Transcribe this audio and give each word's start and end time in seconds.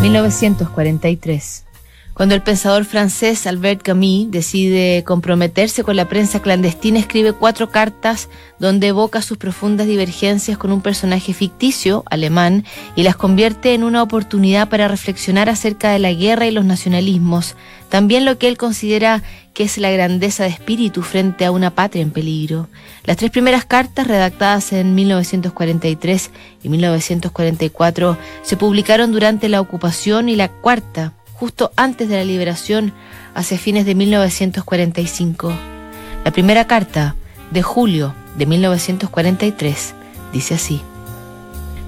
1943. 0.00 1.69
Cuando 2.20 2.34
el 2.34 2.42
pensador 2.42 2.84
francés 2.84 3.46
Albert 3.46 3.80
Camus 3.80 4.30
decide 4.30 5.04
comprometerse 5.04 5.82
con 5.82 5.96
la 5.96 6.06
prensa 6.06 6.42
clandestina, 6.42 6.98
escribe 6.98 7.32
cuatro 7.32 7.70
cartas 7.70 8.28
donde 8.58 8.88
evoca 8.88 9.22
sus 9.22 9.38
profundas 9.38 9.86
divergencias 9.86 10.58
con 10.58 10.70
un 10.70 10.82
personaje 10.82 11.32
ficticio, 11.32 12.04
alemán, 12.10 12.66
y 12.94 13.04
las 13.04 13.16
convierte 13.16 13.72
en 13.72 13.84
una 13.84 14.02
oportunidad 14.02 14.68
para 14.68 14.86
reflexionar 14.86 15.48
acerca 15.48 15.92
de 15.92 15.98
la 15.98 16.12
guerra 16.12 16.46
y 16.46 16.50
los 16.50 16.66
nacionalismos, 16.66 17.56
también 17.88 18.26
lo 18.26 18.36
que 18.36 18.48
él 18.48 18.58
considera 18.58 19.22
que 19.54 19.62
es 19.62 19.78
la 19.78 19.90
grandeza 19.90 20.44
de 20.44 20.50
espíritu 20.50 21.00
frente 21.00 21.46
a 21.46 21.52
una 21.52 21.70
patria 21.74 22.02
en 22.02 22.10
peligro. 22.10 22.68
Las 23.04 23.16
tres 23.16 23.30
primeras 23.30 23.64
cartas, 23.64 24.06
redactadas 24.06 24.74
en 24.74 24.94
1943 24.94 26.30
y 26.64 26.68
1944, 26.68 28.18
se 28.42 28.56
publicaron 28.58 29.10
durante 29.10 29.48
la 29.48 29.62
ocupación 29.62 30.28
y 30.28 30.36
la 30.36 30.48
cuarta, 30.48 31.14
justo 31.40 31.72
antes 31.74 32.10
de 32.10 32.16
la 32.16 32.24
liberación, 32.24 32.92
hacia 33.34 33.56
fines 33.56 33.86
de 33.86 33.94
1945. 33.94 35.50
La 36.22 36.32
primera 36.32 36.66
carta, 36.66 37.16
de 37.50 37.62
julio 37.62 38.14
de 38.36 38.44
1943, 38.44 39.94
dice 40.34 40.54
así. 40.54 40.82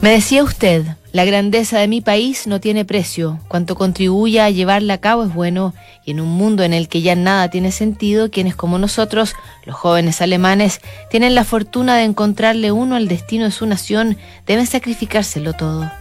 Me 0.00 0.10
decía 0.10 0.42
usted, 0.42 0.86
la 1.12 1.26
grandeza 1.26 1.78
de 1.78 1.86
mi 1.86 2.00
país 2.00 2.46
no 2.46 2.60
tiene 2.60 2.86
precio. 2.86 3.40
Cuanto 3.46 3.74
contribuya 3.76 4.46
a 4.46 4.50
llevarla 4.50 4.94
a 4.94 5.00
cabo 5.02 5.24
es 5.24 5.34
bueno, 5.34 5.74
y 6.06 6.12
en 6.12 6.20
un 6.20 6.30
mundo 6.30 6.62
en 6.62 6.72
el 6.72 6.88
que 6.88 7.02
ya 7.02 7.14
nada 7.14 7.50
tiene 7.50 7.72
sentido, 7.72 8.30
quienes 8.30 8.56
como 8.56 8.78
nosotros, 8.78 9.34
los 9.66 9.76
jóvenes 9.76 10.22
alemanes, 10.22 10.80
tienen 11.10 11.34
la 11.34 11.44
fortuna 11.44 11.96
de 11.96 12.04
encontrarle 12.04 12.72
uno 12.72 12.96
al 12.96 13.06
destino 13.06 13.44
de 13.44 13.50
su 13.50 13.66
nación, 13.66 14.16
deben 14.46 14.66
sacrificárselo 14.66 15.52
todo. 15.52 15.92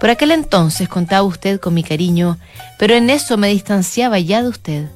Por 0.00 0.10
aquel 0.10 0.32
entonces 0.32 0.88
contaba 0.88 1.22
usted 1.22 1.60
con 1.60 1.74
mi 1.74 1.82
cariño, 1.82 2.38
pero 2.78 2.94
en 2.94 3.10
eso 3.10 3.36
me 3.36 3.48
distanciaba 3.48 4.18
ya 4.18 4.42
de 4.42 4.48
usted. 4.48 4.88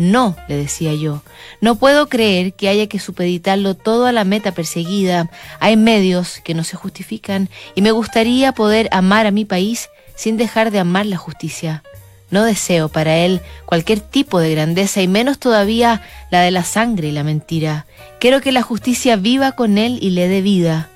No, 0.00 0.34
le 0.48 0.56
decía 0.56 0.94
yo, 0.94 1.22
no 1.60 1.74
puedo 1.74 2.08
creer 2.08 2.54
que 2.54 2.68
haya 2.68 2.86
que 2.86 2.98
supeditarlo 2.98 3.74
todo 3.74 4.06
a 4.06 4.12
la 4.12 4.24
meta 4.24 4.52
perseguida. 4.52 5.30
Hay 5.58 5.76
medios 5.76 6.40
que 6.42 6.54
no 6.54 6.64
se 6.64 6.76
justifican 6.76 7.50
y 7.74 7.82
me 7.82 7.90
gustaría 7.90 8.52
poder 8.52 8.88
amar 8.92 9.26
a 9.26 9.30
mi 9.30 9.44
país 9.44 9.90
sin 10.16 10.38
dejar 10.38 10.70
de 10.70 10.78
amar 10.78 11.04
la 11.04 11.18
justicia. 11.18 11.82
No 12.30 12.44
deseo 12.44 12.88
para 12.88 13.16
él 13.18 13.42
cualquier 13.66 14.00
tipo 14.00 14.40
de 14.40 14.52
grandeza 14.52 15.02
y 15.02 15.08
menos 15.08 15.38
todavía 15.38 16.00
la 16.30 16.40
de 16.40 16.50
la 16.50 16.64
sangre 16.64 17.08
y 17.08 17.12
la 17.12 17.24
mentira. 17.24 17.86
Quiero 18.20 18.40
que 18.40 18.52
la 18.52 18.62
justicia 18.62 19.16
viva 19.16 19.52
con 19.52 19.78
él 19.78 19.98
y 20.00 20.10
le 20.10 20.28
dé 20.28 20.40
vida. 20.40 20.88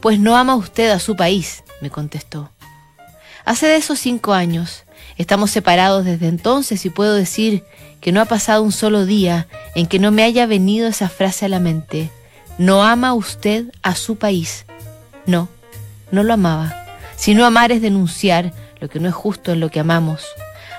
Pues 0.00 0.18
no 0.18 0.36
ama 0.36 0.56
usted 0.56 0.90
a 0.90 0.98
su 0.98 1.14
país, 1.16 1.62
me 1.82 1.90
contestó. 1.90 2.50
Hace 3.46 3.68
de 3.68 3.76
esos 3.76 4.00
cinco 4.00 4.34
años. 4.34 4.82
Estamos 5.16 5.52
separados 5.52 6.04
desde 6.04 6.26
entonces 6.26 6.84
y 6.84 6.90
puedo 6.90 7.14
decir 7.14 7.62
que 8.00 8.10
no 8.10 8.20
ha 8.20 8.24
pasado 8.24 8.60
un 8.60 8.72
solo 8.72 9.06
día 9.06 9.46
en 9.76 9.86
que 9.86 10.00
no 10.00 10.10
me 10.10 10.24
haya 10.24 10.46
venido 10.46 10.88
esa 10.88 11.08
frase 11.08 11.44
a 11.46 11.48
la 11.48 11.60
mente. 11.60 12.10
No 12.58 12.82
ama 12.82 13.14
usted 13.14 13.66
a 13.82 13.94
su 13.94 14.16
país. 14.16 14.66
No, 15.26 15.48
no 16.10 16.24
lo 16.24 16.34
amaba. 16.34 16.74
Si 17.14 17.36
no 17.36 17.46
amar 17.46 17.70
es 17.70 17.80
denunciar 17.80 18.52
lo 18.80 18.88
que 18.88 18.98
no 18.98 19.08
es 19.08 19.14
justo 19.14 19.52
en 19.52 19.60
lo 19.60 19.70
que 19.70 19.78
amamos. 19.78 20.26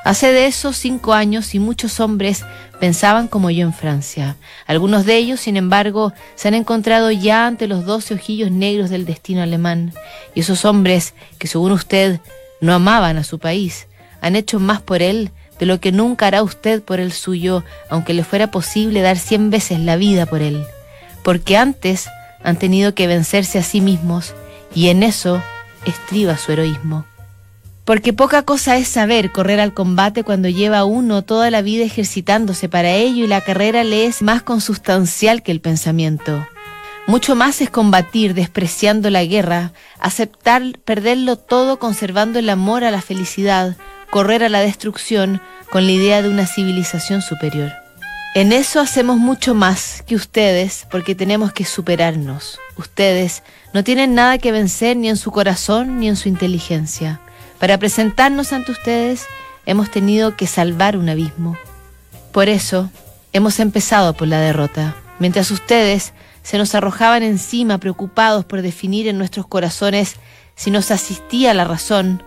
Hace 0.04 0.34
de 0.34 0.48
esos 0.48 0.76
cinco 0.76 1.14
años 1.14 1.56
y 1.56 1.60
muchos 1.60 2.02
hombres 2.02 2.44
pensaban 2.82 3.30
como 3.30 3.50
yo 3.50 3.66
en 3.66 3.74
Francia. 3.74 4.36
Algunos 4.66 5.06
de 5.06 5.16
ellos, 5.16 5.40
sin 5.40 5.56
embargo, 5.56 6.12
se 6.36 6.50
han 6.50 6.54
encontrado 6.54 7.12
ya 7.12 7.48
ante 7.48 7.68
los 7.68 7.86
doce 7.86 8.14
ojillos 8.14 8.52
negros 8.52 8.90
del 8.90 9.06
destino 9.06 9.42
alemán. 9.42 9.94
Y 10.36 10.42
esos 10.42 10.66
hombres, 10.66 11.14
que 11.40 11.48
según 11.48 11.72
usted 11.72 12.20
no 12.62 12.74
amaban 12.74 13.18
a 13.18 13.24
su 13.24 13.40
país, 13.40 13.88
han 14.22 14.36
hecho 14.36 14.60
más 14.60 14.82
por 14.82 15.02
él 15.02 15.32
de 15.60 15.66
lo 15.66 15.80
que 15.80 15.92
nunca 15.92 16.28
hará 16.28 16.44
usted 16.44 16.82
por 16.82 17.00
el 17.00 17.12
suyo, 17.12 17.64
aunque 17.90 18.14
le 18.14 18.24
fuera 18.24 18.52
posible 18.52 19.02
dar 19.02 19.18
cien 19.18 19.50
veces 19.50 19.80
la 19.80 19.96
vida 19.96 20.26
por 20.26 20.42
él, 20.42 20.64
porque 21.24 21.58
antes 21.58 22.08
han 22.44 22.58
tenido 22.58 22.94
que 22.94 23.08
vencerse 23.08 23.60
a 23.60 23.64
sí 23.64 23.82
mismos 23.82 24.34
y 24.74 24.90
en 24.90 25.04
eso 25.04 25.42
estriba 25.86 26.38
su 26.38 26.52
heroísmo. 26.52 27.06
Porque 27.86 28.12
poca 28.12 28.44
cosa 28.44 28.76
es 28.76 28.90
saber 28.90 29.32
correr 29.32 29.62
al 29.62 29.74
combate 29.74 30.24
cuando 30.24 30.50
lleva 30.50 30.84
uno 30.84 31.22
toda 31.22 31.50
la 31.50 31.62
vida 31.62 31.86
ejercitándose 31.86 32.68
para 32.68 32.92
ello 32.92 33.24
y 33.24 33.28
la 33.28 33.42
carrera 33.42 33.86
le 33.86 34.06
es 34.06 34.22
más 34.22 34.44
consustancial 34.44 35.42
que 35.42 35.54
el 35.54 35.62
pensamiento. 35.62 36.46
Mucho 37.08 37.36
más 37.38 37.62
es 37.62 37.70
combatir 37.70 38.34
despreciando 38.34 39.10
la 39.10 39.24
guerra, 39.24 39.72
aceptar 39.98 40.62
perderlo 40.84 41.38
todo 41.38 41.80
conservando 41.80 42.38
el 42.38 42.50
amor 42.50 42.84
a 42.84 42.92
la 42.92 43.02
felicidad, 43.02 43.78
correr 44.12 44.44
a 44.44 44.50
la 44.50 44.60
destrucción 44.60 45.42
con 45.72 45.86
la 45.86 45.94
idea 45.94 46.22
de 46.22 46.28
una 46.28 46.46
civilización 46.46 47.22
superior. 47.22 47.72
En 48.36 48.52
eso 48.52 48.82
hacemos 48.82 49.16
mucho 49.16 49.56
más 49.56 50.04
que 50.06 50.16
ustedes 50.16 50.86
porque 50.92 51.16
tenemos 51.16 51.54
que 51.54 51.64
superarnos. 51.64 52.60
Ustedes 52.76 53.42
no 53.74 53.86
tienen 53.86 54.14
nada 54.14 54.38
que 54.38 54.52
vencer 54.52 54.98
ni 54.98 55.08
en 55.08 55.16
su 55.16 55.32
corazón 55.32 56.02
ni 56.02 56.10
en 56.10 56.18
su 56.18 56.28
inteligencia. 56.28 57.22
Para 57.58 57.78
presentarnos 57.78 58.52
ante 58.52 58.74
ustedes 58.74 59.26
hemos 59.66 59.90
tenido 59.92 60.36
que 60.36 60.46
salvar 60.46 60.98
un 60.98 61.08
abismo. 61.08 61.58
Por 62.34 62.50
eso 62.50 62.92
hemos 63.32 63.62
empezado 63.62 64.14
por 64.14 64.28
la 64.28 64.42
derrota, 64.42 64.96
mientras 65.20 65.52
ustedes 65.52 66.14
se 66.44 66.58
nos 66.58 66.76
arrojaban 66.76 67.24
encima 67.24 67.78
preocupados 67.78 68.46
por 68.46 68.62
definir 68.62 69.08
en 69.08 69.18
nuestros 69.18 69.48
corazones 69.48 70.16
si 70.56 70.72
nos 70.72 70.92
asistía 70.92 71.54
la 71.54 71.66
razón, 71.66 72.24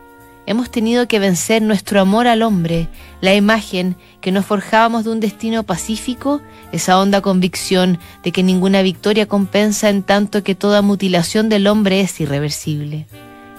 hemos 0.46 0.70
tenido 0.70 1.08
que 1.08 1.18
vencer 1.18 1.62
nuestro 1.62 2.00
amor 2.00 2.26
al 2.26 2.42
hombre, 2.42 2.88
la 3.20 3.34
imagen 3.34 3.96
que 4.20 4.32
nos 4.32 4.46
forjábamos 4.46 5.04
de 5.04 5.10
un 5.10 5.20
destino 5.20 5.62
pacífico, 5.62 6.40
esa 6.72 6.98
honda 6.98 7.20
convicción 7.20 7.98
de 8.22 8.32
que 8.32 8.42
ninguna 8.42 8.82
victoria 8.82 9.26
compensa 9.26 9.88
en 9.90 10.02
tanto 10.02 10.42
que 10.42 10.54
toda 10.54 10.82
mutilación 10.82 11.48
del 11.48 11.66
hombre 11.66 12.00
es 12.00 12.20
irreversible. 12.20 13.06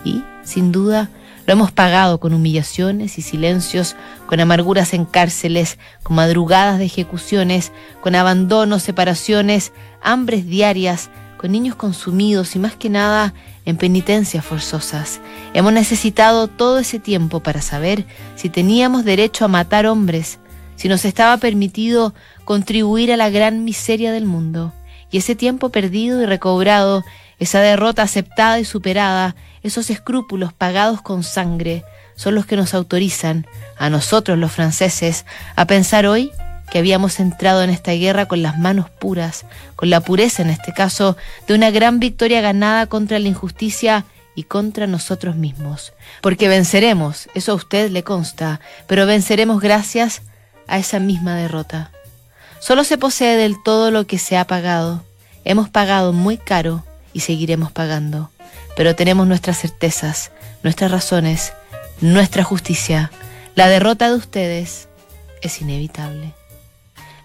Y, 0.04 0.24
sin 0.44 0.72
duda, 0.72 1.10
lo 1.46 1.54
hemos 1.54 1.72
pagado 1.72 2.20
con 2.20 2.34
humillaciones 2.34 3.18
y 3.18 3.22
silencios, 3.22 3.96
con 4.28 4.40
amarguras 4.40 4.94
en 4.94 5.06
cárceles, 5.06 5.78
con 6.04 6.16
madrugadas 6.16 6.80
de 6.80 6.86
ejecuciones, 6.86 7.72
con 8.02 8.16
abandonos, 8.16 8.84
separaciones, 8.84 9.74
hambres 10.02 10.46
diarias, 10.46 11.10
con 11.38 11.52
niños 11.52 11.76
consumidos 11.76 12.56
y 12.56 12.60
más 12.60 12.76
que 12.76 12.90
nada 12.90 13.34
en 13.66 13.78
penitencias 13.78 14.46
forzosas. 14.46 15.20
Hemos 15.54 15.74
necesitado 15.74 16.48
todo 16.48 16.80
ese 16.80 17.00
tiempo 17.00 17.42
para 17.42 17.62
saber 17.62 18.06
si 18.36 18.50
teníamos 18.50 19.04
derecho 19.06 19.46
a 19.46 19.48
matar 19.48 19.88
hombres, 19.88 20.40
si 20.76 20.88
nos 20.88 21.04
estaba 21.06 21.38
permitido 21.38 22.14
contribuir 22.46 23.12
a 23.12 23.18
la 23.18 23.30
gran 23.30 23.64
miseria 23.64 24.12
del 24.12 24.26
mundo. 24.26 24.74
Y 25.10 25.18
ese 25.18 25.36
tiempo 25.36 25.70
perdido 25.70 26.22
y 26.22 26.26
recobrado, 26.26 27.04
esa 27.42 27.60
derrota 27.60 28.04
aceptada 28.04 28.60
y 28.60 28.66
superada, 28.66 29.36
esos 29.64 29.90
escrúpulos 29.90 30.54
pagados 30.54 31.02
con 31.02 31.24
sangre, 31.24 31.84
son 32.16 32.36
los 32.36 32.46
que 32.46 32.56
nos 32.56 32.76
autorizan, 32.76 33.48
a 33.80 33.90
nosotros 33.90 34.38
los 34.38 34.52
franceses, 34.52 35.26
a 35.56 35.66
pensar 35.66 36.06
hoy 36.06 36.32
que 36.70 36.78
habíamos 36.78 37.20
entrado 37.20 37.64
en 37.64 37.72
esta 37.72 37.94
guerra 37.94 38.28
con 38.28 38.44
las 38.44 38.60
manos 38.60 38.92
puras, 38.92 39.46
con 39.76 39.90
la 39.90 40.02
pureza 40.02 40.44
en 40.44 40.52
este 40.52 40.72
caso 40.72 41.18
de 41.48 41.56
una 41.56 41.72
gran 41.72 42.00
victoria 42.00 42.42
ganada 42.42 42.86
contra 42.86 43.18
la 43.18 43.28
injusticia 43.28 44.06
y 44.36 44.44
contra 44.44 44.86
nosotros 44.86 45.36
mismos. 45.36 45.94
Porque 46.22 46.48
venceremos, 46.48 47.28
eso 47.34 47.54
a 47.54 47.56
usted 47.56 47.90
le 47.90 48.04
consta, 48.04 48.60
pero 48.86 49.08
venceremos 49.08 49.62
gracias 49.62 50.22
a 50.68 50.78
esa 50.78 51.00
misma 51.00 51.36
derrota. 51.36 51.90
Solo 52.60 52.84
se 52.84 53.00
posee 53.00 53.36
del 53.36 53.56
todo 53.64 53.90
lo 53.90 54.06
que 54.06 54.20
se 54.20 54.38
ha 54.38 54.46
pagado. 54.46 55.04
Hemos 55.44 55.70
pagado 55.70 56.14
muy 56.14 56.38
caro 56.38 56.84
y 57.14 57.22
seguiremos 57.22 57.72
pagando. 57.72 58.30
Pero 58.76 58.96
tenemos 58.96 59.28
nuestras 59.28 59.60
certezas, 59.60 60.32
nuestras 60.64 60.92
razones, 60.92 61.54
nuestra 62.00 62.44
justicia. 62.44 63.12
La 63.56 63.68
derrota 63.68 64.10
de 64.10 64.16
ustedes 64.16 64.88
es 65.42 65.62
inevitable. 65.62 66.34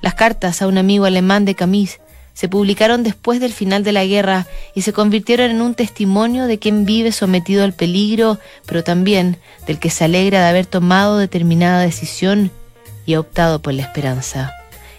Las 0.00 0.14
cartas 0.14 0.62
a 0.62 0.66
un 0.66 0.78
amigo 0.78 1.04
alemán 1.04 1.44
de 1.44 1.54
Camis 1.54 2.00
se 2.36 2.50
publicaron 2.50 3.02
después 3.02 3.40
del 3.40 3.54
final 3.54 3.82
de 3.82 3.92
la 3.92 4.04
guerra 4.04 4.46
y 4.74 4.82
se 4.82 4.92
convirtieron 4.92 5.50
en 5.50 5.62
un 5.62 5.74
testimonio 5.74 6.46
de 6.46 6.58
quien 6.58 6.84
vive 6.84 7.10
sometido 7.10 7.64
al 7.64 7.72
peligro, 7.72 8.38
pero 8.66 8.84
también 8.84 9.38
del 9.66 9.78
que 9.78 9.88
se 9.88 10.04
alegra 10.04 10.42
de 10.42 10.48
haber 10.48 10.66
tomado 10.66 11.16
determinada 11.16 11.80
decisión 11.80 12.50
y 13.06 13.14
ha 13.14 13.20
optado 13.20 13.62
por 13.62 13.72
la 13.72 13.82
esperanza. 13.82 14.52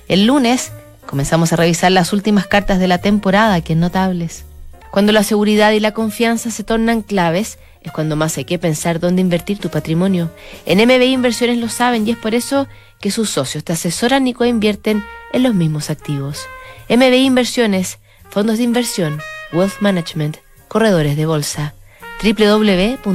El 0.07 0.25
lunes 0.25 0.71
comenzamos 1.05 1.53
a 1.53 1.57
revisar 1.57 1.91
las 1.91 2.11
últimas 2.11 2.47
cartas 2.47 2.79
de 2.79 2.87
la 2.87 2.97
temporada, 2.97 3.61
que 3.61 3.75
notables. 3.75 4.46
Cuando 4.91 5.11
la 5.11 5.23
seguridad 5.23 5.71
y 5.71 5.79
la 5.79 5.93
confianza 5.93 6.51
se 6.51 6.63
tornan 6.63 7.01
claves, 7.01 7.59
es 7.81 7.91
cuando 7.91 8.15
más 8.15 8.37
hay 8.37 8.45
que 8.45 8.59
pensar 8.59 8.99
dónde 8.99 9.21
invertir 9.21 9.59
tu 9.59 9.69
patrimonio. 9.69 10.31
En 10.65 10.79
MBI 10.79 11.13
Inversiones 11.13 11.57
lo 11.57 11.69
saben 11.69 12.07
y 12.07 12.11
es 12.11 12.17
por 12.17 12.35
eso 12.35 12.67
que 12.99 13.11
sus 13.11 13.29
socios 13.29 13.63
te 13.63 13.73
asesoran 13.73 14.27
y 14.27 14.33
coinvierten 14.33 15.03
en 15.33 15.43
los 15.43 15.53
mismos 15.53 15.89
activos. 15.89 16.45
MBI 16.89 17.25
Inversiones, 17.25 17.99
fondos 18.29 18.57
de 18.57 18.63
inversión, 18.63 19.19
wealth 19.53 19.79
management, 19.79 20.37
corredores 20.67 21.15
de 21.15 21.25
bolsa, 21.25 21.75
www.mbi.cl. 22.23 23.07